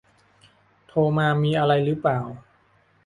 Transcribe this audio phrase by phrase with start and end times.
[0.87, 2.19] โทรมามีอะไรหรือเปล่า